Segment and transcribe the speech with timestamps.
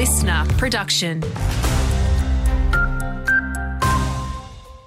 [0.00, 1.20] listener production.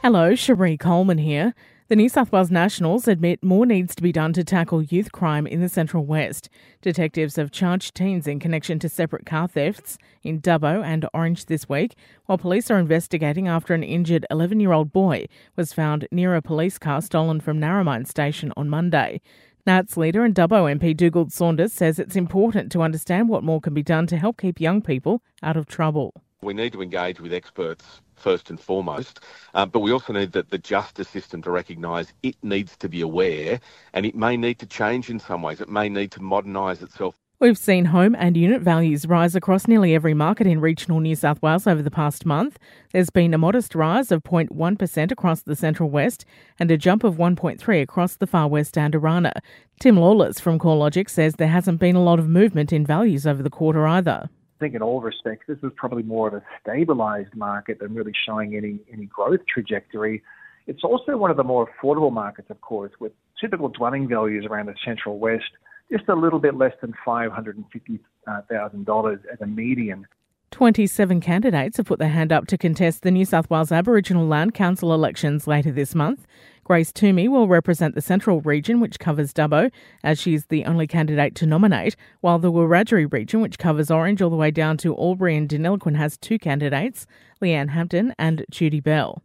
[0.01, 1.53] Hello, Cherie Coleman here.
[1.87, 5.45] The New South Wales Nationals admit more needs to be done to tackle youth crime
[5.45, 6.49] in the Central West.
[6.81, 11.69] Detectives have charged teens in connection to separate car thefts in Dubbo and Orange this
[11.69, 11.93] week,
[12.25, 16.41] while police are investigating after an injured 11 year old boy was found near a
[16.41, 19.21] police car stolen from Narromine Station on Monday.
[19.65, 23.73] Nats leader and Dubbo MP Dugald Saunders says it's important to understand what more can
[23.73, 26.11] be done to help keep young people out of trouble.
[26.41, 29.21] We need to engage with experts first and foremost,
[29.53, 32.99] um, but we also need the, the justice system to recognise it needs to be
[32.99, 33.61] aware
[33.93, 35.61] and it may need to change in some ways.
[35.61, 37.15] It may need to modernise itself.
[37.43, 41.41] We've seen home and unit values rise across nearly every market in regional New South
[41.41, 42.57] Wales over the past month.
[42.93, 46.23] There's been a modest rise of 0.1% across the Central West
[46.57, 49.33] and a jump of 1.3 across the Far West and Orana.
[49.81, 53.43] Tim Lawless from CoreLogic says there hasn't been a lot of movement in values over
[53.43, 54.29] the quarter either.
[54.29, 58.13] I think in all respects, this was probably more of a stabilised market than really
[58.25, 60.23] showing any, any growth trajectory.
[60.65, 64.67] It's also one of the more affordable markets, of course, with typical dwelling values around
[64.67, 65.51] the Central West
[65.93, 70.07] just a little bit less than $550,000 as a median.
[70.49, 74.53] 27 candidates have put their hand up to contest the New South Wales Aboriginal Land
[74.53, 76.27] Council elections later this month.
[76.63, 79.71] Grace Toomey will represent the Central region, which covers Dubbo,
[80.03, 84.21] as she is the only candidate to nominate, while the Wiradjuri region, which covers Orange
[84.21, 87.07] all the way down to Albury and Deniliquin, has two candidates,
[87.41, 89.23] Leanne Hampton and Judy Bell.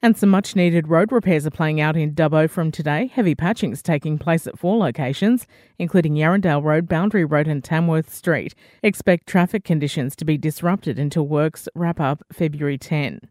[0.00, 3.10] And some much needed road repairs are playing out in Dubbo from today.
[3.12, 5.44] Heavy patching is taking place at four locations,
[5.76, 8.54] including Yarrandale Road, Boundary Road, and Tamworth Street.
[8.84, 13.28] Expect traffic conditions to be disrupted until works wrap up February 10.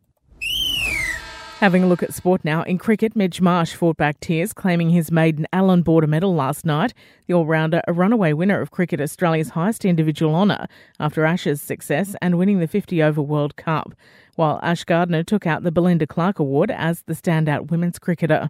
[1.59, 2.61] Having a look at sport now.
[2.63, 6.93] In cricket, Mitch Marsh fought back tears, claiming his maiden Allan Border medal last night.
[7.25, 10.67] The all rounder, a runaway winner of Cricket Australia's highest individual honour
[10.99, 13.93] after Ashes success and winning the 50 over World Cup,
[14.37, 18.49] while Ash Gardner took out the Belinda Clark Award as the standout women's cricketer.